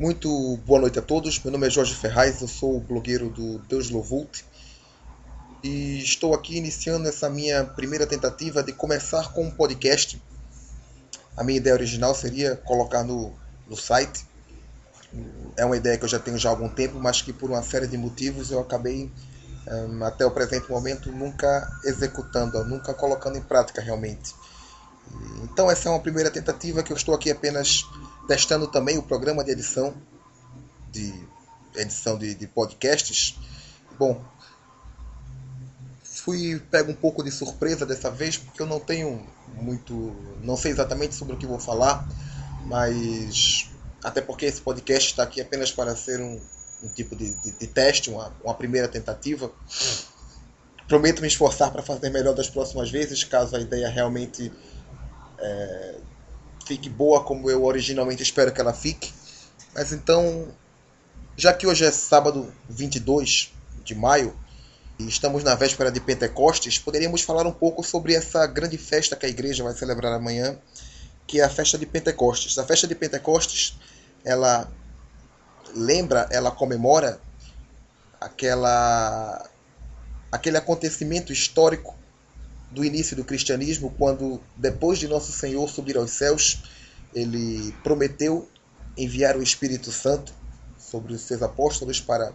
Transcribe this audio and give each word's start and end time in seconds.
Muito 0.00 0.56
boa 0.64 0.80
noite 0.80 0.98
a 0.98 1.02
todos. 1.02 1.38
Meu 1.44 1.52
nome 1.52 1.66
é 1.66 1.70
Jorge 1.70 1.94
Ferraz, 1.94 2.40
eu 2.40 2.48
sou 2.48 2.78
o 2.78 2.80
blogueiro 2.80 3.28
do 3.28 3.58
Deus 3.58 3.90
Lovult 3.90 4.46
e 5.62 5.98
estou 5.98 6.32
aqui 6.32 6.56
iniciando 6.56 7.06
essa 7.06 7.28
minha 7.28 7.66
primeira 7.66 8.06
tentativa 8.06 8.62
de 8.62 8.72
começar 8.72 9.30
com 9.34 9.44
um 9.44 9.50
podcast. 9.50 10.18
A 11.36 11.44
minha 11.44 11.58
ideia 11.58 11.74
original 11.74 12.14
seria 12.14 12.56
colocar 12.56 13.04
no, 13.04 13.34
no 13.68 13.76
site. 13.76 14.24
É 15.54 15.66
uma 15.66 15.76
ideia 15.76 15.98
que 15.98 16.04
eu 16.06 16.08
já 16.08 16.18
tenho 16.18 16.38
já 16.38 16.48
há 16.48 16.52
algum 16.52 16.70
tempo, 16.70 16.98
mas 16.98 17.20
que 17.20 17.30
por 17.30 17.50
uma 17.50 17.62
série 17.62 17.86
de 17.86 17.98
motivos 17.98 18.50
eu 18.50 18.58
acabei 18.58 19.12
um, 19.68 20.02
até 20.02 20.24
o 20.24 20.30
presente 20.30 20.70
momento 20.70 21.12
nunca 21.12 21.70
executando, 21.84 22.64
nunca 22.64 22.94
colocando 22.94 23.36
em 23.36 23.42
prática 23.42 23.82
realmente. 23.82 24.34
Então 25.42 25.70
essa 25.70 25.88
é 25.88 25.92
uma 25.92 26.00
primeira 26.00 26.30
tentativa 26.30 26.82
que 26.82 26.92
eu 26.92 26.96
estou 26.96 27.14
aqui 27.14 27.30
apenas 27.30 27.84
testando 28.26 28.66
também 28.66 28.98
o 28.98 29.02
programa 29.02 29.42
de 29.42 29.50
edição 29.50 29.94
de 30.92 31.12
edição 31.76 32.18
de, 32.18 32.34
de 32.34 32.46
podcasts. 32.46 33.38
Bom, 33.98 34.22
fui 36.02 36.60
pego 36.70 36.90
um 36.90 36.94
pouco 36.94 37.22
de 37.22 37.30
surpresa 37.30 37.86
dessa 37.86 38.10
vez 38.10 38.36
porque 38.36 38.60
eu 38.60 38.66
não 38.66 38.80
tenho 38.80 39.26
muito, 39.54 40.14
não 40.42 40.56
sei 40.56 40.72
exatamente 40.72 41.14
sobre 41.14 41.34
o 41.34 41.36
que 41.36 41.46
vou 41.46 41.58
falar, 41.58 42.08
mas 42.66 43.68
até 44.02 44.20
porque 44.20 44.46
esse 44.46 44.60
podcast 44.60 45.10
está 45.10 45.22
aqui 45.22 45.40
apenas 45.40 45.70
para 45.70 45.94
ser 45.94 46.20
um, 46.20 46.40
um 46.82 46.88
tipo 46.88 47.14
de, 47.14 47.34
de, 47.34 47.52
de, 47.52 47.66
teste, 47.66 48.10
uma, 48.10 48.32
uma 48.44 48.54
primeira 48.54 48.88
tentativa. 48.88 49.50
Prometo 50.88 51.20
me 51.20 51.28
esforçar 51.28 51.70
para 51.70 51.82
fazer 51.82 52.10
melhor 52.10 52.34
das 52.34 52.48
próximas 52.48 52.90
vezes, 52.90 53.22
caso 53.22 53.54
a 53.54 53.60
ideia 53.60 53.88
realmente 53.88 54.50
é, 55.40 55.94
fique 56.66 56.88
boa 56.88 57.24
como 57.24 57.50
eu 57.50 57.64
originalmente 57.64 58.22
espero 58.22 58.52
que 58.52 58.60
ela 58.60 58.72
fique. 58.72 59.12
Mas 59.74 59.92
então, 59.92 60.48
já 61.36 61.52
que 61.52 61.66
hoje 61.66 61.84
é 61.84 61.90
sábado 61.90 62.52
22 62.68 63.52
de 63.84 63.94
maio 63.94 64.36
e 64.98 65.08
estamos 65.08 65.42
na 65.42 65.54
véspera 65.54 65.90
de 65.90 66.00
Pentecostes, 66.00 66.78
poderíamos 66.78 67.22
falar 67.22 67.46
um 67.46 67.52
pouco 67.52 67.82
sobre 67.82 68.14
essa 68.14 68.46
grande 68.46 68.76
festa 68.76 69.16
que 69.16 69.26
a 69.26 69.28
igreja 69.28 69.64
vai 69.64 69.72
celebrar 69.72 70.12
amanhã, 70.12 70.58
que 71.26 71.40
é 71.40 71.44
a 71.44 71.48
festa 71.48 71.78
de 71.78 71.86
Pentecostes. 71.86 72.58
A 72.58 72.64
festa 72.64 72.86
de 72.86 72.94
Pentecostes, 72.94 73.78
ela 74.24 74.70
lembra, 75.74 76.28
ela 76.30 76.50
comemora 76.50 77.20
aquela 78.20 79.48
aquele 80.30 80.56
acontecimento 80.56 81.32
histórico 81.32 81.96
do 82.70 82.84
início 82.84 83.16
do 83.16 83.24
cristianismo, 83.24 83.94
quando, 83.98 84.40
depois 84.56 84.98
de 84.98 85.08
Nosso 85.08 85.32
Senhor 85.32 85.68
subir 85.68 85.96
aos 85.96 86.12
céus, 86.12 86.62
ele 87.14 87.72
prometeu 87.82 88.48
enviar 88.96 89.36
o 89.36 89.42
Espírito 89.42 89.90
Santo 89.90 90.32
sobre 90.78 91.12
os 91.12 91.22
seus 91.22 91.42
apóstolos 91.42 92.00
para 92.00 92.32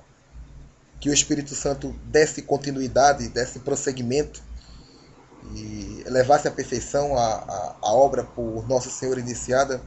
que 0.99 1.09
o 1.09 1.13
Espírito 1.13 1.53
Santo 1.55 1.93
desse 2.05 2.41
continuidade, 2.41 3.27
desse 3.29 3.59
prosseguimento 3.59 4.41
e 5.53 6.03
levasse 6.07 6.47
à 6.47 6.51
perfeição 6.51 7.17
a, 7.17 7.35
a, 7.35 7.75
a 7.81 7.93
obra 7.93 8.23
por 8.23 8.67
Nosso 8.67 8.89
Senhor 8.89 9.17
iniciada. 9.17 9.81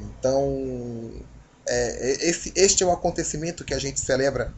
Então, 0.00 1.10
é, 1.66 2.10
é 2.10 2.28
esse, 2.28 2.52
este 2.54 2.82
é 2.82 2.86
o 2.86 2.92
acontecimento 2.92 3.64
que 3.64 3.72
a 3.72 3.78
gente 3.78 4.00
celebra 4.00 4.52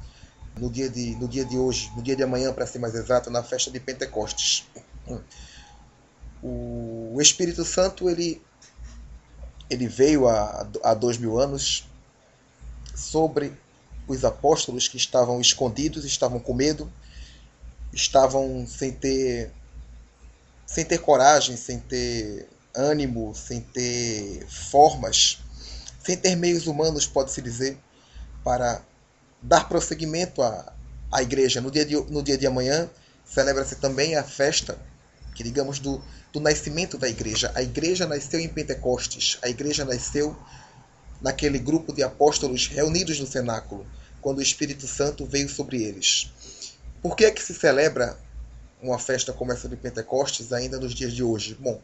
no 0.59 0.69
dia 0.69 0.89
de, 0.89 1.15
no 1.17 1.28
dia 1.28 1.45
de 1.45 1.56
hoje, 1.56 1.91
no 1.97 2.03
dia 2.03 2.17
de 2.17 2.23
amanhã, 2.23 2.53
para 2.53 2.67
ser 2.67 2.78
mais 2.78 2.95
exato, 2.95 3.31
na 3.31 3.43
festa 3.43 3.71
de 3.71 3.78
Pentecostes. 3.78 4.67
O 6.42 7.19
Espírito 7.20 7.64
Santo 7.64 8.08
ele, 8.08 8.42
ele 9.69 9.86
veio 9.86 10.28
há, 10.28 10.66
há 10.83 10.94
dois 10.94 11.19
mil 11.19 11.39
anos 11.39 11.86
sobre 12.94 13.53
os 14.06 14.25
apóstolos 14.25 14.88
que 14.88 14.97
estavam 14.97 15.41
escondidos, 15.41 16.05
estavam 16.05 16.41
com 16.41 16.53
medo, 16.55 16.91
estavam 17.92 18.66
sem 18.66 18.93
ter 18.93 19.53
sem 20.66 20.84
ter 20.84 20.99
coragem, 20.99 21.56
sem 21.56 21.81
ter 21.81 22.49
ânimo, 22.75 23.34
sem 23.34 23.60
ter 23.60 24.47
formas, 24.47 25.38
sem 26.04 26.16
ter 26.16 26.37
meios 26.37 26.69
humanos, 26.69 27.09
pode-se 27.09 27.43
dizer, 27.43 27.76
para 28.44 28.81
dar 29.43 29.69
prosseguimento 29.69 30.41
à, 30.43 30.72
à 31.10 31.22
igreja. 31.22 31.60
No 31.60 31.72
dia 31.72 31.84
de, 31.84 31.97
no 31.97 32.22
dia 32.22 32.38
de 32.38 32.47
amanhã 32.47 32.88
celebra-se 33.25 33.76
também 33.76 34.15
a 34.15 34.22
festa 34.22 34.78
que 35.35 35.43
digamos 35.43 35.79
do, 35.79 36.03
do 36.33 36.41
nascimento 36.41 36.99
da 36.99 37.09
igreja. 37.09 37.51
A 37.55 37.63
igreja 37.63 38.07
nasceu 38.07 38.41
em 38.41 38.49
Pentecostes, 38.49 39.39
a 39.43 39.49
igreja 39.49 39.85
nasceu 39.85 40.37
naquele 41.21 41.59
grupo 41.59 41.93
de 41.93 42.03
apóstolos 42.03 42.67
reunidos 42.67 43.19
no 43.21 43.27
cenáculo, 43.27 43.87
quando 44.21 44.39
o 44.39 44.43
Espírito 44.43 44.87
Santo 44.87 45.27
veio 45.27 45.49
sobre 45.49 45.83
eles. 45.83 46.31
Por 47.03 47.17
que 47.17 47.25
é 47.25 47.31
que 47.31 47.43
se 47.43 47.55
celebra 47.55 48.19
uma 48.83 48.99
festa 48.99 49.33
como 49.33 49.53
essa 49.53 49.69
de 49.69 49.77
Pentecostes 49.77 50.53
ainda 50.53 50.79
nos 50.79 50.95
dias 50.95 51.13
de 51.13 51.23
hoje? 51.23 51.57
Bom, 51.59 51.81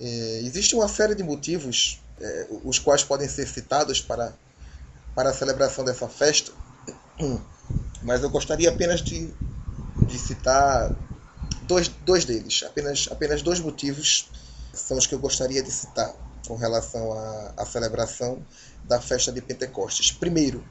é, 0.00 0.40
existe 0.44 0.74
uma 0.74 0.88
série 0.88 1.14
de 1.14 1.22
motivos 1.22 2.00
é, 2.20 2.46
os 2.64 2.78
quais 2.78 3.04
podem 3.04 3.28
ser 3.28 3.46
citados 3.46 4.00
para, 4.00 4.32
para 5.14 5.30
a 5.30 5.34
celebração 5.34 5.84
dessa 5.84 6.08
festa, 6.08 6.52
mas 8.02 8.22
eu 8.22 8.30
gostaria 8.30 8.68
apenas 8.68 9.00
de, 9.00 9.32
de 10.06 10.18
citar 10.18 10.94
dois, 11.68 11.88
dois 11.88 12.24
deles, 12.24 12.64
apenas, 12.66 13.08
apenas 13.12 13.42
dois 13.42 13.60
motivos 13.60 14.30
são 14.72 14.96
os 14.96 15.06
que 15.06 15.14
eu 15.14 15.18
gostaria 15.18 15.62
de 15.62 15.70
citar 15.70 16.12
com 16.46 16.56
relação 16.56 17.12
à, 17.12 17.52
à 17.58 17.66
celebração 17.66 18.42
da 18.84 19.00
festa 19.00 19.30
de 19.30 19.42
Pentecostes. 19.42 20.10
Primeiro, 20.10 20.64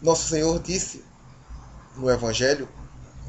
Nosso 0.00 0.28
Senhor 0.28 0.60
disse 0.60 1.04
no 1.96 2.08
Evangelho, 2.08 2.68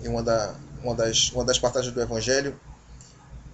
em 0.04 0.08
uma, 0.08 0.22
da, 0.22 0.56
uma, 0.84 0.94
das, 0.94 1.32
uma 1.32 1.44
das 1.44 1.58
passagens 1.58 1.94
do 1.94 2.00
Evangelho, 2.00 2.60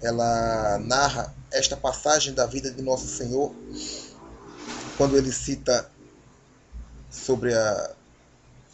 ela 0.01 0.77
narra 0.79 1.33
esta 1.49 1.77
passagem 1.77 2.33
da 2.33 2.45
vida 2.45 2.69
de 2.69 2.81
Nosso 2.81 3.07
Senhor, 3.07 3.55
quando 4.97 5.15
ele 5.15 5.31
cita 5.31 5.89
sobre 7.09 7.53
a, 7.53 7.95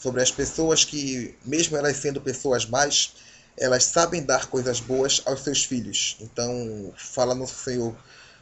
sobre 0.02 0.22
as 0.22 0.32
pessoas 0.32 0.84
que, 0.84 1.36
mesmo 1.46 1.78
elas 1.78 1.98
sendo 1.98 2.20
pessoas 2.20 2.66
más, 2.66 3.14
elas 3.56 3.84
sabem 3.84 4.24
dar 4.24 4.48
coisas 4.48 4.80
boas 4.80 5.22
aos 5.26 5.42
seus 5.42 5.64
filhos. 5.64 6.18
Então, 6.20 6.92
fala 6.98 7.36
nosso 7.36 7.64
Senhor: 7.64 7.96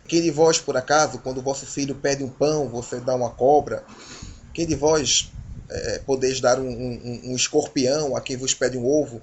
Quem 0.07 0.21
de 0.21 0.31
vós, 0.31 0.57
por 0.57 0.77
acaso, 0.77 1.19
quando 1.19 1.41
vosso 1.41 1.65
filho 1.65 1.95
pede 1.95 2.23
um 2.23 2.29
pão, 2.29 2.69
você 2.69 2.99
dá 3.01 3.13
uma 3.13 3.29
cobra? 3.29 3.83
Quem 4.53 4.65
de 4.65 4.75
vós 4.75 5.31
é, 5.69 5.99
podeis 5.99 6.39
dar 6.39 6.59
um, 6.59 6.69
um, 6.69 7.21
um, 7.25 7.35
escorpião 7.35 8.15
a 8.15 8.21
quem 8.21 8.37
vos 8.37 8.53
pede 8.53 8.77
um 8.77 8.85
ovo? 8.85 9.21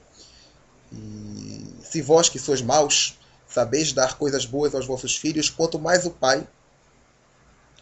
E 0.93 1.75
se 1.83 2.03
vós 2.03 2.29
que 2.29 2.39
sois 2.39 2.61
maus, 2.61 3.19
sabeis 3.49 3.95
dar 3.95 4.19
coisas 4.19 4.45
boas 4.45 4.75
aos 4.75 4.87
vossos 4.87 5.17
filhos, 5.17 5.49
quanto 5.49 5.79
mais 5.79 6.05
o 6.05 6.11
Pai, 6.11 6.47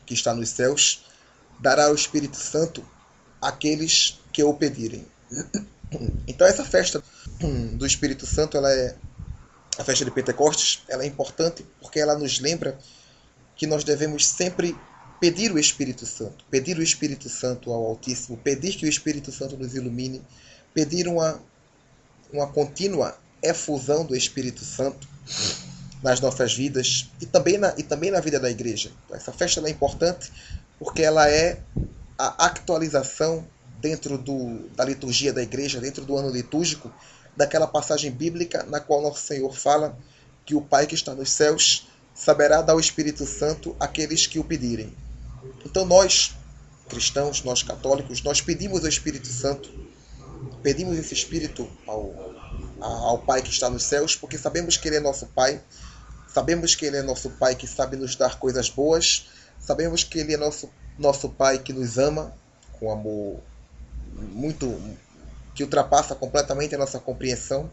que 0.06 0.14
está 0.14 0.32
nos 0.32 0.50
céus, 0.50 1.04
dará 1.58 1.90
o 1.90 1.94
Espírito 1.94 2.36
Santo 2.36 2.86
àqueles 3.40 4.20
que 4.34 4.42
o 4.42 4.52
pedirem. 4.52 5.06
Então 6.26 6.44
essa 6.44 6.64
festa 6.64 7.00
do 7.74 7.86
Espírito 7.86 8.26
Santo, 8.26 8.56
ela 8.56 8.68
é 8.68 8.96
a 9.78 9.84
festa 9.84 10.04
de 10.04 10.10
Pentecostes, 10.10 10.82
ela 10.88 11.04
é 11.04 11.06
importante 11.06 11.64
porque 11.80 12.00
ela 12.00 12.18
nos 12.18 12.40
lembra 12.40 12.76
que 13.54 13.64
nós 13.64 13.84
devemos 13.84 14.26
sempre 14.26 14.76
pedir 15.20 15.52
o 15.52 15.58
Espírito 15.58 16.04
Santo, 16.04 16.44
pedir 16.50 16.76
o 16.78 16.82
Espírito 16.82 17.28
Santo 17.28 17.70
ao 17.72 17.84
Altíssimo, 17.84 18.36
pedir 18.38 18.74
que 18.74 18.86
o 18.86 18.88
Espírito 18.88 19.30
Santo 19.30 19.56
nos 19.56 19.76
ilumine, 19.76 20.20
pedir 20.74 21.06
uma 21.06 21.40
uma 22.32 22.48
contínua 22.48 23.16
efusão 23.40 24.04
do 24.04 24.16
Espírito 24.16 24.64
Santo 24.64 25.06
nas 26.02 26.20
nossas 26.20 26.54
vidas 26.54 27.08
e 27.20 27.26
também 27.26 27.56
na, 27.56 27.72
e 27.78 27.84
também 27.84 28.10
na 28.10 28.18
vida 28.18 28.40
da 28.40 28.50
igreja. 28.50 28.90
Essa 29.12 29.32
festa 29.32 29.60
é 29.60 29.70
importante 29.70 30.32
porque 30.76 31.02
ela 31.02 31.30
é 31.30 31.60
a 32.18 32.46
actualização 32.46 33.46
dentro 33.84 34.16
do, 34.16 34.66
da 34.74 34.82
liturgia 34.82 35.30
da 35.30 35.42
igreja, 35.42 35.78
dentro 35.78 36.06
do 36.06 36.16
ano 36.16 36.30
litúrgico, 36.30 36.90
daquela 37.36 37.66
passagem 37.66 38.10
bíblica 38.10 38.62
na 38.62 38.80
qual 38.80 39.02
nosso 39.02 39.20
Senhor 39.20 39.54
fala 39.54 39.94
que 40.46 40.54
o 40.54 40.62
Pai 40.62 40.86
que 40.86 40.94
está 40.94 41.14
nos 41.14 41.30
céus 41.30 41.86
saberá 42.14 42.62
dar 42.62 42.74
o 42.74 42.80
Espírito 42.80 43.26
Santo 43.26 43.76
àqueles 43.78 44.26
que 44.26 44.38
o 44.38 44.44
pedirem. 44.44 44.90
Então 45.66 45.84
nós, 45.84 46.34
cristãos, 46.88 47.44
nós 47.44 47.62
católicos, 47.62 48.22
nós 48.22 48.40
pedimos 48.40 48.84
o 48.84 48.88
Espírito 48.88 49.28
Santo, 49.28 49.70
pedimos 50.62 50.96
esse 50.96 51.12
Espírito 51.12 51.68
ao, 51.86 52.14
ao 52.80 53.18
Pai 53.18 53.42
que 53.42 53.50
está 53.50 53.68
nos 53.68 53.82
céus, 53.82 54.16
porque 54.16 54.38
sabemos 54.38 54.78
que 54.78 54.88
Ele 54.88 54.96
é 54.96 55.00
nosso 55.00 55.26
Pai, 55.26 55.60
sabemos 56.26 56.74
que 56.74 56.86
Ele 56.86 56.96
é 56.96 57.02
nosso 57.02 57.28
Pai 57.28 57.54
que 57.54 57.66
sabe 57.66 57.98
nos 57.98 58.16
dar 58.16 58.38
coisas 58.38 58.70
boas, 58.70 59.26
sabemos 59.60 60.02
que 60.02 60.20
Ele 60.20 60.32
é 60.32 60.38
nosso, 60.38 60.70
nosso 60.98 61.28
Pai 61.28 61.58
que 61.58 61.74
nos 61.74 61.98
ama 61.98 62.34
com 62.78 62.90
amor 62.90 63.42
muito 64.14 64.80
que 65.54 65.62
ultrapassa 65.62 66.14
completamente 66.14 66.74
a 66.74 66.78
nossa 66.78 66.98
compreensão. 66.98 67.70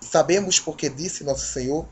Sabemos 0.00 0.58
porque 0.58 0.88
disse 0.88 1.24
nosso 1.24 1.46
Senhor 1.46 1.86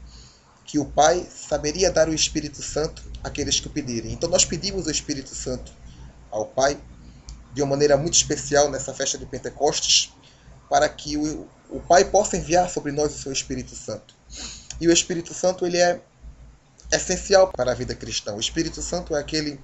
que 0.65 0.79
o 0.79 0.85
Pai 0.85 1.27
saberia 1.31 1.93
dar 1.93 2.09
o 2.09 2.15
Espírito 2.15 2.63
Santo 2.63 3.03
àqueles 3.23 3.61
que 3.61 3.69
o 3.69 3.71
pedirem. 3.71 4.13
Então 4.13 4.29
nós 4.29 4.45
pedimos 4.45 4.87
o 4.87 4.91
Espírito 4.91 5.35
Santo 5.35 5.73
ao 6.31 6.47
Pai 6.47 6.79
de 7.55 7.63
uma 7.63 7.71
maneira 7.71 7.97
muito 7.97 8.15
especial 8.15 8.71
nessa 8.71 8.93
festa 8.93 9.17
de 9.17 9.25
Pentecostes, 9.25 10.13
para 10.69 10.89
que 10.89 11.17
o, 11.17 11.49
o 11.71 11.81
Pai 11.81 12.05
possa 12.05 12.37
enviar 12.37 12.69
sobre 12.69 12.93
nós 12.93 13.15
o 13.15 13.19
seu 13.19 13.33
Espírito 13.33 13.75
Santo. 13.75 14.15
E 14.81 14.89
o 14.89 14.93
Espírito 14.93 15.33
Santo 15.33 15.65
ele 15.65 15.79
é 15.79 16.01
essencial 16.93 17.49
para 17.49 17.73
a 17.73 17.75
vida 17.75 17.95
cristã. 17.95 18.35
O 18.35 18.41
Espírito 18.41 18.83
Santo 18.83 19.15
é 19.17 19.21
aquele 19.21 19.61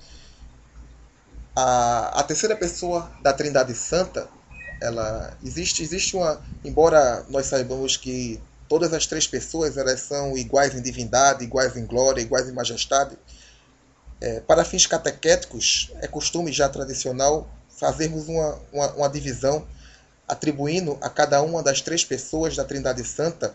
a, 1.55 2.21
a 2.21 2.23
terceira 2.23 2.57
pessoa 2.57 3.11
da 3.23 3.33
Trindade 3.33 3.75
Santa. 3.75 4.29
Ela 4.81 5.37
existe 5.45 5.83
existe 5.83 6.17
uma, 6.17 6.41
embora 6.65 7.25
nós 7.29 7.47
saibamos 7.47 7.97
que 7.97 8.41
todas 8.69 8.93
as 8.93 9.07
três 9.07 9.27
pessoas 9.27 9.77
elas 9.77 10.01
são 10.01 10.37
iguais 10.37 10.75
em 10.75 10.83
divindade, 10.83 11.45
iguais 11.45 11.77
em 11.77 11.87
glória, 11.87 12.21
iguais 12.21 12.49
em 12.49 12.53
majestade. 12.53 13.17
É, 14.21 14.41
para 14.41 14.65
fins 14.65 14.87
catequéticos, 14.87 15.93
é 16.01 16.09
costume 16.09 16.53
já 16.53 16.69
tradicional 16.69 17.49
fazermos 17.69 18.29
uma, 18.29 18.59
uma, 18.73 18.93
uma 18.93 19.09
divisão 19.09 19.67
atribuindo 20.29 20.99
a 21.01 21.09
cada 21.09 21.43
uma 21.43 21.63
das 21.63 21.81
três 21.81 22.05
pessoas 22.05 22.57
da 22.57 22.65
Trindade 22.65 23.05
Santa 23.05 23.55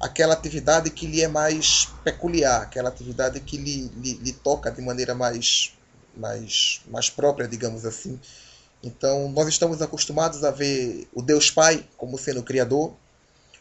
aquela 0.00 0.34
atividade 0.34 0.90
que 0.90 1.06
lhe 1.06 1.22
é 1.22 1.28
mais 1.28 1.88
peculiar, 2.04 2.62
aquela 2.62 2.88
atividade 2.88 3.40
que 3.40 3.56
lhe, 3.56 3.90
lhe, 3.96 4.14
lhe, 4.14 4.32
toca 4.32 4.70
de 4.70 4.82
maneira 4.82 5.14
mais, 5.14 5.72
mais, 6.16 6.80
mais 6.88 7.10
própria, 7.10 7.46
digamos 7.46 7.84
assim. 7.84 8.18
Então, 8.82 9.28
nós 9.30 9.48
estamos 9.48 9.82
acostumados 9.82 10.44
a 10.44 10.50
ver 10.50 11.08
o 11.12 11.22
Deus 11.22 11.50
Pai 11.50 11.84
como 11.96 12.18
sendo 12.18 12.40
o 12.40 12.42
Criador, 12.42 12.94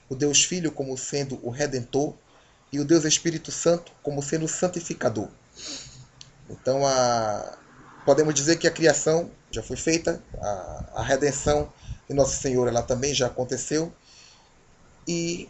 o 0.10 0.16
Deus 0.16 0.44
Filho 0.44 0.72
como 0.72 0.98
sendo 0.98 1.40
o 1.42 1.50
Redentor 1.50 2.14
e 2.72 2.80
o 2.80 2.86
Deus 2.86 3.06
Espírito 3.06 3.52
Santo 3.52 3.92
como 4.04 4.22
sendo 4.22 4.46
o 4.46 4.50
Santificador. 4.50 5.30
Então, 6.50 6.86
a, 6.86 7.58
podemos 8.06 8.34
dizer 8.34 8.58
que 8.58 8.68
a 8.68 8.72
criação 8.72 9.32
já 9.50 9.64
foi 9.64 9.78
feita, 9.78 10.22
a, 10.40 10.86
a 10.96 11.04
redenção 11.04 11.72
de 12.08 12.14
Nosso 12.14 12.40
Senhor 12.40 12.68
ela 12.68 12.84
também 12.84 13.14
já 13.14 13.28
aconteceu 13.28 13.92
e 15.08 15.50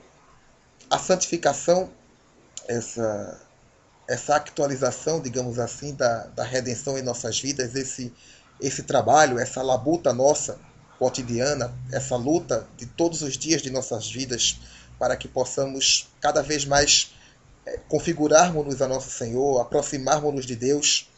a 0.89 0.97
santificação, 0.97 1.89
essa, 2.67 3.41
essa 4.07 4.35
actualização, 4.35 5.21
digamos 5.21 5.57
assim, 5.59 5.93
da, 5.95 6.27
da 6.27 6.43
redenção 6.43 6.97
em 6.97 7.01
nossas 7.01 7.39
vidas, 7.39 7.75
esse, 7.75 8.13
esse 8.61 8.83
trabalho, 8.83 9.39
essa 9.39 9.61
labuta 9.61 10.13
nossa 10.13 10.59
cotidiana, 10.99 11.73
essa 11.91 12.15
luta 12.15 12.67
de 12.77 12.85
todos 12.85 13.21
os 13.21 13.37
dias 13.37 13.61
de 13.61 13.69
nossas 13.69 14.09
vidas, 14.09 14.59
para 14.99 15.17
que 15.17 15.27
possamos 15.27 16.09
cada 16.21 16.41
vez 16.41 16.65
mais 16.65 17.13
é, 17.65 17.79
configurarmos-nos 17.89 18.81
a 18.81 18.87
nosso 18.87 19.09
Senhor, 19.09 19.59
aproximarmos-nos 19.59 20.45
de 20.45 20.55
Deus, 20.55 21.09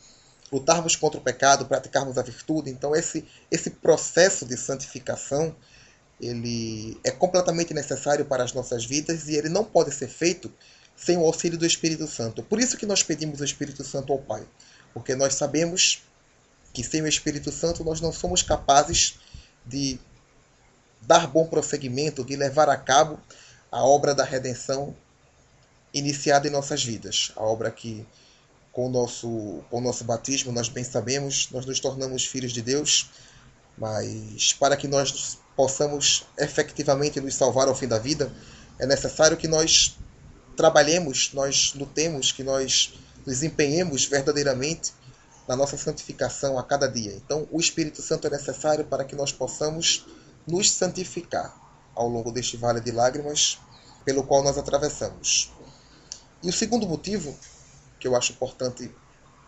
lutarmos 0.51 0.95
contra 0.95 1.19
o 1.19 1.23
pecado, 1.23 1.65
praticarmos 1.65 2.17
a 2.17 2.23
virtude. 2.23 2.71
Então 2.71 2.95
esse 2.95 3.25
esse 3.51 3.69
processo 3.69 4.45
de 4.45 4.57
santificação 4.57 5.55
ele 6.19 6.99
é 7.03 7.11
completamente 7.11 7.73
necessário 7.73 8.25
para 8.25 8.43
as 8.43 8.53
nossas 8.53 8.83
vidas 8.85 9.27
e 9.27 9.35
ele 9.35 9.49
não 9.49 9.63
pode 9.63 9.93
ser 9.93 10.07
feito 10.07 10.51
sem 10.97 11.15
o 11.15 11.23
auxílio 11.23 11.59
do 11.59 11.65
Espírito 11.65 12.07
Santo. 12.07 12.41
Por 12.41 12.59
isso 12.59 12.75
que 12.75 12.85
nós 12.85 13.03
pedimos 13.03 13.39
o 13.39 13.45
Espírito 13.45 13.83
Santo 13.83 14.11
ao 14.11 14.19
Pai, 14.19 14.43
porque 14.93 15.15
nós 15.15 15.35
sabemos 15.35 16.01
que 16.73 16.83
sem 16.83 17.01
o 17.03 17.07
Espírito 17.07 17.51
Santo 17.51 17.83
nós 17.83 18.01
não 18.01 18.11
somos 18.11 18.41
capazes 18.41 19.19
de 19.63 19.99
dar 21.01 21.27
bom 21.27 21.45
prosseguimento, 21.45 22.25
de 22.25 22.35
levar 22.35 22.67
a 22.67 22.75
cabo 22.75 23.19
a 23.71 23.83
obra 23.83 24.15
da 24.15 24.23
redenção 24.23 24.95
iniciada 25.93 26.47
em 26.47 26.51
nossas 26.51 26.83
vidas, 26.83 27.31
a 27.35 27.43
obra 27.43 27.71
que 27.71 28.05
com 28.71 28.87
o 28.87 28.89
nosso 28.89 29.63
com 29.69 29.77
o 29.77 29.81
nosso 29.81 30.03
batismo 30.03 30.51
nós 30.51 30.69
bem 30.69 30.83
sabemos, 30.83 31.49
nós 31.51 31.65
nos 31.65 31.79
tornamos 31.79 32.25
filhos 32.25 32.51
de 32.51 32.61
Deus, 32.61 33.09
mas 33.77 34.53
para 34.53 34.75
que 34.75 34.87
nós 34.87 35.37
possamos 35.55 36.25
efetivamente 36.37 37.19
nos 37.19 37.35
salvar 37.35 37.67
ao 37.67 37.75
fim 37.75 37.87
da 37.87 37.99
vida, 37.99 38.31
é 38.79 38.85
necessário 38.85 39.37
que 39.37 39.47
nós 39.47 39.97
trabalhemos, 40.57 41.31
nós 41.33 41.73
lutemos, 41.75 42.31
que 42.31 42.43
nós 42.43 42.95
nos 43.25 43.43
empenhemos 43.43 44.05
verdadeiramente 44.05 44.91
na 45.47 45.55
nossa 45.55 45.77
santificação 45.77 46.57
a 46.59 46.63
cada 46.63 46.87
dia. 46.87 47.13
Então, 47.13 47.47
o 47.51 47.59
Espírito 47.59 48.01
Santo 48.01 48.27
é 48.27 48.29
necessário 48.29 48.83
para 48.83 49.05
que 49.05 49.15
nós 49.15 49.31
possamos 49.31 50.05
nos 50.45 50.71
santificar 50.71 51.55
ao 51.95 52.09
longo 52.09 52.31
deste 52.31 52.57
vale 52.57 52.81
de 52.81 52.91
lágrimas 52.91 53.59
pelo 54.03 54.23
qual 54.23 54.43
nós 54.43 54.57
atravessamos. 54.57 55.51
E 56.43 56.49
o 56.49 56.53
segundo 56.53 56.87
motivo 56.87 57.37
que 57.99 58.07
eu 58.07 58.15
acho 58.15 58.31
importante 58.31 58.91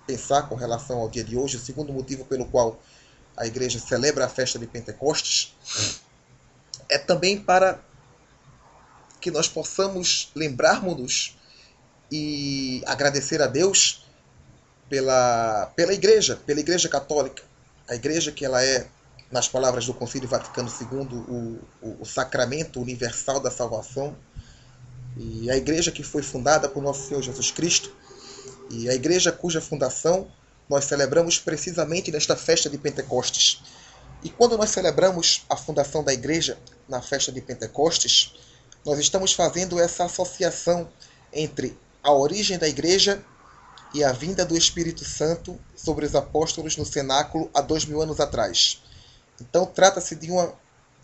pensar 0.06 0.44
com 0.44 0.56
relação 0.56 1.00
ao 1.00 1.10
dia 1.10 1.24
de 1.24 1.38
hoje, 1.38 1.58
o 1.58 1.60
segundo 1.60 1.94
motivo 1.94 2.26
pelo 2.26 2.46
qual 2.46 2.80
a 3.38 3.46
igreja 3.46 3.80
celebra 3.80 4.26
a 4.26 4.30
festa 4.30 4.58
de 4.58 4.68
Pentecostes, 4.68 5.56
é 6.90 6.98
também 6.98 7.40
para 7.40 7.80
que 9.20 9.32
nós 9.32 9.48
possamos 9.48 10.32
lembrarmos-nos 10.36 11.38
e 12.12 12.82
agradecer 12.86 13.42
a 13.42 13.48
Deus 13.48 14.06
pela, 14.90 15.72
pela 15.76 15.94
igreja, 15.94 16.36
pela 16.46 16.60
igreja 16.60 16.90
católica. 16.90 17.44
A 17.88 17.96
igreja 17.96 18.32
que 18.32 18.44
ela 18.44 18.64
é, 18.64 18.88
nas 19.32 19.48
palavras 19.48 19.86
do 19.86 19.94
Concílio 19.94 20.28
Vaticano 20.28 20.70
II, 20.70 21.18
o, 21.28 21.60
o, 21.82 22.02
o 22.02 22.06
sacramento 22.06 22.82
universal 22.82 23.40
da 23.40 23.52
salvação. 23.52 24.16
E 25.18 25.50
a 25.52 25.58
igreja 25.58 25.92
que 25.92 26.04
foi 26.04 26.24
fundada 26.24 26.68
por 26.68 26.82
nosso 26.82 27.08
Senhor 27.08 27.22
Jesus 27.22 27.52
Cristo. 27.52 27.92
E 28.70 28.90
a 28.90 28.94
igreja 28.94 29.32
cuja 29.32 29.62
fundação 29.62 30.28
nós 30.70 30.86
celebramos 30.86 31.40
precisamente 31.40 32.12
nesta 32.12 32.36
festa 32.36 32.70
de 32.70 32.78
Pentecostes. 32.78 33.62
E 34.24 34.30
quando 34.30 34.58
nós 34.58 34.70
celebramos 34.70 35.46
a 35.50 35.56
fundação 35.56 36.04
da 36.04 36.14
igreja 36.14 36.58
na 36.88 37.02
festa 37.02 37.32
de 37.32 37.42
Pentecostes, 37.42 38.34
nós 38.86 39.00
estamos 39.00 39.34
fazendo 39.34 39.80
essa 39.80 40.06
associação 40.06 40.90
entre 41.34 41.78
a 42.04 42.12
origem 42.12 42.58
da 42.58 42.68
igreja 42.68 43.24
e 43.94 44.04
a 44.04 44.12
vinda 44.12 44.46
do 44.46 44.58
Espírito 44.58 45.04
Santo 45.04 45.60
sobre 45.76 46.06
os 46.06 46.16
apóstolos 46.16 46.78
no 46.78 46.86
cenáculo 46.86 47.50
há 47.54 47.62
dois 47.62 47.86
mil 47.86 48.02
anos 48.02 48.20
atrás. 48.20 48.82
Então 49.42 49.66
trata-se 49.66 50.16
de 50.16 50.32
uma, 50.32 50.54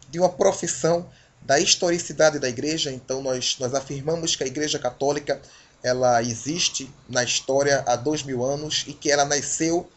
de 0.10 0.20
uma 0.20 0.30
profissão 0.30 1.10
da 1.42 1.60
historicidade 1.60 2.40
da 2.40 2.50
igreja. 2.50 2.92
Então 2.92 3.22
nós, 3.22 3.58
nós 3.60 3.74
afirmamos 3.74 4.36
que 4.36 4.44
a 4.44 4.48
igreja 4.48 4.80
católica 4.80 5.42
ela 5.84 6.22
existe 6.24 6.92
na 7.08 7.24
história 7.24 7.84
há 7.88 7.96
dois 7.96 8.24
mil 8.24 8.44
anos 8.44 8.86
e 8.88 8.94
que 8.94 9.12
ela 9.12 9.26
nasceu 9.26 9.90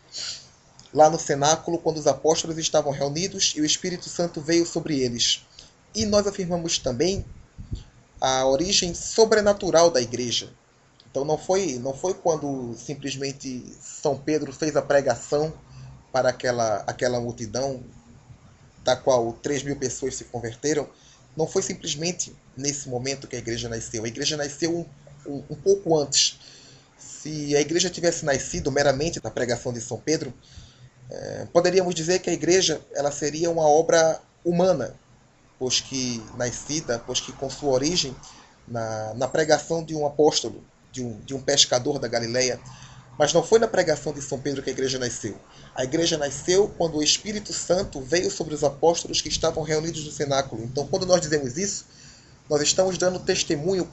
lá 0.93 1.09
no 1.09 1.19
cenáculo 1.19 1.79
quando 1.79 1.99
os 1.99 2.07
apóstolos 2.07 2.59
estavam 2.59 2.93
reunidos 2.93 3.55
e 3.57 3.61
o 3.61 3.65
Espírito 3.65 4.09
Santo 4.09 4.41
veio 4.41 4.67
sobre 4.67 5.01
eles. 5.01 5.47
E 5.95 6.05
nós 6.05 6.27
afirmamos 6.27 6.79
também 6.79 7.25
a 8.21 8.47
origem 8.47 8.95
sobrenatural 8.95 9.91
da 9.91 10.01
igreja. 10.01 10.51
Então 11.11 11.25
não 11.25 11.39
foi 11.39 11.79
não 11.79 11.95
foi 11.95 12.15
quando 12.15 12.75
simplesmente 12.77 13.65
São 13.81 14.17
Pedro 14.17 14.53
fez 14.53 14.77
a 14.77 14.83
pregação 14.83 15.53
para 16.13 16.29
aquela 16.29 16.85
aquela 16.87 17.21
multidão 17.21 17.83
da 18.85 18.97
qual 18.97 19.33
3 19.35 19.63
mil 19.63 19.77
pessoas 19.77 20.15
se 20.15 20.25
converteram. 20.25 20.89
Não 21.37 21.47
foi 21.47 21.63
simplesmente 21.63 22.35
nesse 22.57 22.89
momento 22.89 23.29
que 23.29 23.37
a 23.37 23.39
igreja 23.39 23.69
nasceu. 23.69 24.05
A 24.05 24.09
igreja 24.09 24.37
nasceu 24.37 24.87
um, 25.27 25.43
um 25.51 25.55
pouco 25.55 25.97
antes. 25.97 26.39
Se 26.99 27.55
a 27.57 27.61
igreja 27.61 27.91
tivesse 27.91 28.25
nascido 28.25 28.73
meramente 28.73 29.21
da 29.21 29.31
pregação 29.31 29.73
de 29.73 29.81
São 29.81 29.99
Pedro, 29.99 30.33
é, 31.11 31.47
poderíamos 31.53 31.95
dizer 31.95 32.19
que 32.19 32.31
a 32.31 32.33
igreja 32.33 32.81
ela 32.95 33.11
seria 33.11 33.51
uma 33.51 33.67
obra 33.67 34.21
humana, 34.45 34.95
pois 35.59 35.81
que 35.81 36.23
nascida, 36.37 37.03
pois 37.05 37.21
que 37.21 37.33
com 37.33 37.51
sua 37.51 37.71
origem 37.71 38.15
na, 38.67 39.15
na 39.15 39.29
pregação 39.29 39.85
de 39.85 39.95
um 39.95 40.07
apóstolo, 40.07 40.63
de 40.93 41.03
um, 41.03 41.21
de 41.21 41.35
um 41.35 41.41
pescador 41.41 41.99
da 41.99 42.09
Galileia, 42.09 42.61
mas 43.19 43.33
não 43.33 43.43
foi 43.43 43.59
na 43.59 43.67
pregação 43.67 44.13
de 44.13 44.23
São 44.23 44.39
Pedro 44.39 44.63
que 44.63 44.71
a 44.71 44.73
igreja 44.73 44.99
nasceu. 44.99 45.37
A 45.75 45.83
igreja 45.83 46.17
nasceu 46.17 46.69
quando 46.79 46.99
o 46.99 47.03
Espírito 47.03 47.53
Santo 47.53 48.01
veio 48.01 48.31
sobre 48.31 48.55
os 48.55 48.63
apóstolos 48.63 49.21
que 49.21 49.29
estavam 49.29 49.65
reunidos 49.65 50.05
no 50.05 50.13
cenáculo. 50.13 50.63
Então, 50.63 50.87
quando 50.87 51.05
nós 51.05 51.21
dizemos 51.21 51.57
isso, 51.57 51.87
nós 52.49 52.63
estamos 52.63 52.97
dando 52.97 53.19
testemunho 53.19 53.91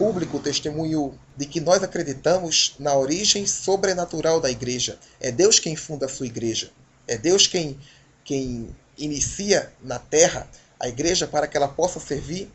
público 0.00 0.38
testemunho 0.38 1.12
de 1.36 1.44
que 1.44 1.60
nós 1.60 1.82
acreditamos 1.82 2.74
na 2.78 2.94
origem 2.94 3.46
sobrenatural 3.46 4.40
da 4.40 4.50
igreja. 4.50 4.98
É 5.20 5.30
Deus 5.30 5.58
quem 5.58 5.76
funda 5.76 6.06
a 6.06 6.08
sua 6.08 6.24
igreja. 6.24 6.70
É 7.06 7.18
Deus 7.18 7.46
quem, 7.46 7.78
quem 8.24 8.74
inicia 9.04 9.72
na 9.82 9.98
terra 9.98 10.48
a 10.78 10.88
igreja 10.88 11.26
para 11.26 11.46
que 11.46 11.56
ela 11.56 11.68
possa 11.68 11.98
servir 11.98 12.50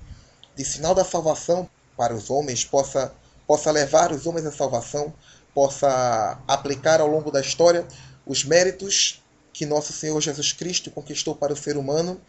de 0.55 0.63
sinal 0.63 0.95
da 0.95 1.03
salvação 1.03 1.69
para 1.97 2.13
os 2.13 2.29
homens, 2.29 2.63
possa, 2.63 3.13
possa 3.45 3.71
levar 3.71 4.11
os 4.11 4.25
homens 4.25 4.45
à 4.45 4.51
salvação, 4.51 5.13
possa 5.53 6.39
aplicar 6.47 7.01
ao 7.01 7.07
longo 7.07 7.31
da 7.31 7.41
história 7.41 7.85
os 8.25 8.43
méritos 8.43 9.21
que 9.53 9.65
nosso 9.65 9.93
Senhor 9.93 10.19
Jesus 10.19 10.51
Cristo 10.51 10.91
conquistou 10.91 11.35
para 11.35 11.53
o 11.53 11.57
ser 11.57 11.77
humano 11.77 12.19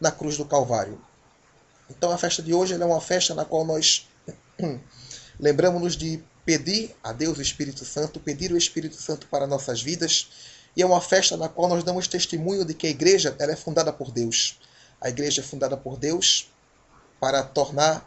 na 0.00 0.10
cruz 0.10 0.36
do 0.36 0.44
Calvário. 0.44 1.00
Então 1.90 2.10
a 2.10 2.18
festa 2.18 2.42
de 2.42 2.54
hoje 2.54 2.74
é 2.74 2.84
uma 2.84 3.00
festa 3.00 3.34
na 3.34 3.44
qual 3.44 3.64
nós 3.64 4.06
Lembramos-nos 5.40 5.96
de 5.96 6.22
pedir 6.44 6.94
a 7.02 7.12
Deus 7.12 7.38
o 7.38 7.42
Espírito 7.42 7.84
Santo, 7.84 8.20
pedir 8.20 8.52
o 8.52 8.58
Espírito 8.58 8.96
Santo 8.96 9.26
para 9.26 9.46
nossas 9.46 9.82
vidas. 9.82 10.28
E 10.76 10.82
é 10.82 10.86
uma 10.86 11.00
festa 11.00 11.36
na 11.36 11.48
qual 11.48 11.68
nós 11.68 11.82
damos 11.82 12.06
testemunho 12.06 12.64
de 12.64 12.74
que 12.74 12.86
a 12.86 12.90
igreja 12.90 13.34
ela 13.38 13.52
é 13.52 13.56
fundada 13.56 13.92
por 13.92 14.10
Deus. 14.10 14.60
A 15.00 15.08
igreja 15.08 15.40
é 15.40 15.44
fundada 15.44 15.76
por 15.76 15.96
Deus 15.96 16.50
para 17.18 17.42
tornar 17.42 18.06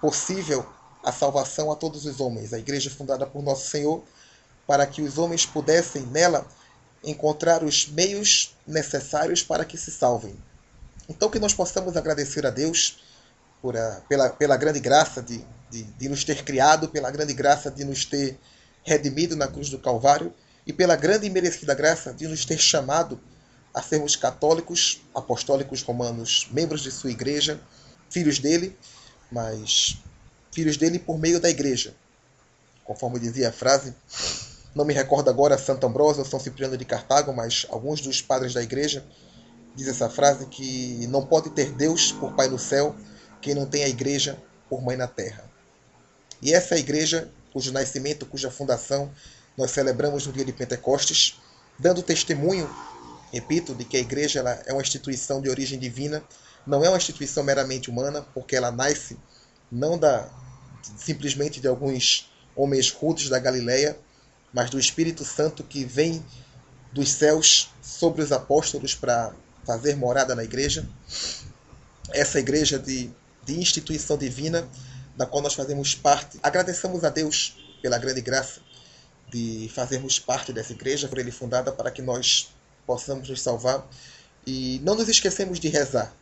possível 0.00 0.64
a 1.02 1.12
salvação 1.12 1.70
a 1.70 1.76
todos 1.76 2.04
os 2.06 2.20
homens. 2.20 2.52
A 2.52 2.58
igreja 2.58 2.88
é 2.88 2.92
fundada 2.92 3.26
por 3.26 3.42
Nosso 3.42 3.68
Senhor 3.68 4.02
para 4.66 4.86
que 4.86 5.02
os 5.02 5.18
homens 5.18 5.44
pudessem 5.44 6.02
nela 6.06 6.46
encontrar 7.02 7.62
os 7.62 7.86
meios 7.88 8.54
necessários 8.66 9.42
para 9.42 9.64
que 9.64 9.76
se 9.76 9.90
salvem. 9.90 10.34
Então 11.08 11.28
que 11.28 11.38
nós 11.38 11.52
possamos 11.52 11.96
agradecer 11.96 12.46
a 12.46 12.50
Deus 12.50 13.02
por 13.60 13.76
a, 13.76 14.02
pela, 14.08 14.30
pela 14.30 14.56
grande 14.56 14.80
graça 14.80 15.20
de, 15.20 15.44
de, 15.70 15.82
de 15.82 16.08
nos 16.08 16.24
ter 16.24 16.42
criado, 16.44 16.88
pela 16.88 17.10
grande 17.10 17.34
graça 17.34 17.70
de 17.70 17.84
nos 17.84 18.06
ter 18.06 18.38
redimido 18.82 19.36
na 19.36 19.48
cruz 19.48 19.68
do 19.68 19.78
Calvário 19.78 20.32
e 20.66 20.72
pela 20.72 20.96
grande 20.96 21.26
e 21.26 21.30
merecida 21.30 21.74
graça 21.74 22.12
de 22.12 22.26
nos 22.26 22.44
ter 22.44 22.58
chamado 22.58 23.20
a 23.72 23.82
sermos 23.82 24.16
católicos, 24.16 25.02
apostólicos 25.14 25.82
romanos, 25.82 26.48
membros 26.52 26.82
de 26.82 26.90
sua 26.90 27.10
igreja, 27.10 27.60
filhos 28.08 28.38
dele, 28.38 28.76
mas 29.30 29.98
filhos 30.52 30.76
dele 30.76 30.98
por 30.98 31.18
meio 31.18 31.40
da 31.40 31.50
igreja. 31.50 31.94
Conforme 32.84 33.18
dizia 33.18 33.48
a 33.48 33.52
frase, 33.52 33.94
não 34.74 34.84
me 34.84 34.94
recordo 34.94 35.28
agora 35.28 35.58
Santo 35.58 35.86
Ambrósio 35.86 36.22
ou 36.22 36.28
São 36.28 36.38
Cipriano 36.38 36.76
de 36.76 36.84
Cartago, 36.84 37.32
mas 37.32 37.66
alguns 37.68 38.00
dos 38.00 38.22
padres 38.22 38.54
da 38.54 38.62
igreja 38.62 39.04
diz 39.74 39.88
essa 39.88 40.08
frase 40.08 40.46
que 40.46 41.06
não 41.08 41.26
pode 41.26 41.50
ter 41.50 41.72
Deus 41.72 42.12
por 42.12 42.32
Pai 42.34 42.48
no 42.48 42.58
céu 42.58 42.94
quem 43.40 43.54
não 43.54 43.66
tem 43.66 43.84
a 43.84 43.88
igreja 43.88 44.38
por 44.68 44.80
mãe 44.80 44.96
na 44.96 45.06
terra. 45.06 45.44
E 46.40 46.52
essa 46.52 46.74
é 46.74 46.76
a 46.76 46.80
igreja 46.80 47.30
cujo 47.52 47.72
nascimento, 47.72 48.26
cuja 48.26 48.50
fundação 48.50 49.12
nós 49.56 49.70
celebramos 49.70 50.26
no 50.26 50.32
dia 50.32 50.44
de 50.44 50.52
Pentecostes, 50.52 51.40
dando 51.78 52.02
testemunho, 52.02 52.68
repito, 53.32 53.74
de 53.74 53.84
que 53.84 53.96
a 53.96 54.00
igreja 54.00 54.40
é 54.66 54.72
uma 54.72 54.82
instituição 54.82 55.40
de 55.40 55.48
origem 55.48 55.78
divina, 55.78 56.22
não 56.66 56.84
é 56.84 56.88
uma 56.88 56.96
instituição 56.96 57.42
meramente 57.42 57.90
humana, 57.90 58.22
porque 58.34 58.56
ela 58.56 58.70
nasce 58.70 59.16
não 59.70 59.98
da 59.98 60.28
simplesmente 60.96 61.60
de 61.60 61.68
alguns 61.68 62.30
homens 62.54 62.90
rudes 62.90 63.28
da 63.28 63.38
Galileia, 63.38 63.98
mas 64.52 64.70
do 64.70 64.78
Espírito 64.78 65.24
Santo 65.24 65.64
que 65.64 65.84
vem 65.84 66.24
dos 66.92 67.10
céus 67.10 67.70
sobre 67.82 68.22
os 68.22 68.30
apóstolos 68.30 68.94
para 68.94 69.32
fazer 69.64 69.96
morada 69.96 70.34
na 70.34 70.44
igreja. 70.44 70.86
Essa 72.10 72.38
igreja 72.38 72.78
de, 72.78 73.10
de 73.44 73.58
instituição 73.58 74.16
divina, 74.16 74.68
da 75.16 75.26
qual 75.26 75.42
nós 75.42 75.54
fazemos 75.54 75.94
parte. 75.94 76.38
Agradecemos 76.42 77.02
a 77.02 77.08
Deus 77.08 77.56
pela 77.82 77.98
grande 77.98 78.20
graça 78.20 78.60
de 79.34 79.68
fazermos 79.74 80.20
parte 80.20 80.52
dessa 80.52 80.72
igreja, 80.72 81.08
por 81.08 81.18
ele 81.18 81.32
fundada, 81.32 81.72
para 81.72 81.90
que 81.90 82.00
nós 82.00 82.54
possamos 82.86 83.28
nos 83.28 83.42
salvar. 83.42 83.84
E 84.46 84.80
não 84.84 84.94
nos 84.94 85.08
esquecemos 85.08 85.58
de 85.58 85.66
rezar, 85.68 86.14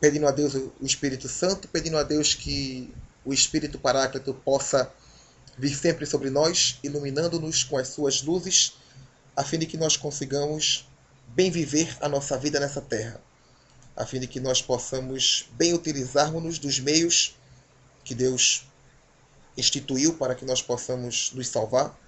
pedindo 0.00 0.28
a 0.28 0.30
Deus 0.30 0.54
o 0.54 0.72
Espírito 0.80 1.28
Santo, 1.28 1.66
pedindo 1.66 1.98
a 1.98 2.04
Deus 2.04 2.32
que 2.32 2.94
o 3.24 3.34
Espírito 3.34 3.76
Paráclito 3.76 4.32
possa 4.32 4.88
vir 5.58 5.74
sempre 5.74 6.06
sobre 6.06 6.30
nós, 6.30 6.78
iluminando-nos 6.84 7.64
com 7.64 7.76
as 7.76 7.88
suas 7.88 8.22
luzes, 8.22 8.74
a 9.36 9.42
fim 9.42 9.58
de 9.58 9.66
que 9.66 9.76
nós 9.76 9.96
consigamos 9.96 10.88
bem 11.26 11.50
viver 11.50 11.96
a 12.00 12.08
nossa 12.08 12.38
vida 12.38 12.60
nessa 12.60 12.80
terra, 12.80 13.20
a 13.96 14.06
fim 14.06 14.20
de 14.20 14.28
que 14.28 14.38
nós 14.38 14.62
possamos 14.62 15.48
bem 15.54 15.74
utilizarmos-nos 15.74 16.60
dos 16.60 16.78
meios 16.78 17.34
que 18.04 18.14
Deus 18.14 18.64
instituiu 19.56 20.14
para 20.14 20.36
que 20.36 20.44
nós 20.44 20.62
possamos 20.62 21.32
nos 21.32 21.48
salvar, 21.48 21.98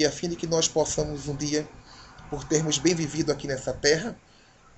e 0.00 0.06
a 0.06 0.10
fim 0.10 0.30
de 0.30 0.36
que 0.36 0.46
nós 0.46 0.66
possamos 0.66 1.28
um 1.28 1.36
dia, 1.36 1.68
por 2.30 2.42
termos 2.44 2.78
bem 2.78 2.94
vivido 2.94 3.30
aqui 3.30 3.46
nessa 3.46 3.70
terra, 3.70 4.18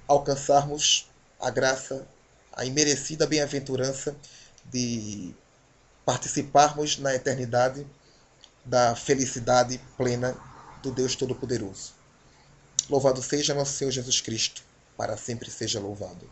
alcançarmos 0.08 1.08
a 1.38 1.48
graça, 1.48 2.08
a 2.52 2.64
imerecida 2.64 3.24
bem-aventurança 3.24 4.16
de 4.64 5.32
participarmos 6.04 6.98
na 6.98 7.14
eternidade 7.14 7.86
da 8.64 8.96
felicidade 8.96 9.80
plena 9.96 10.36
do 10.82 10.90
Deus 10.90 11.14
Todo-Poderoso. 11.14 11.92
Louvado 12.90 13.22
seja 13.22 13.54
nosso 13.54 13.74
Senhor 13.74 13.92
Jesus 13.92 14.20
Cristo, 14.20 14.64
para 14.96 15.16
sempre 15.16 15.52
seja 15.52 15.78
louvado. 15.78 16.28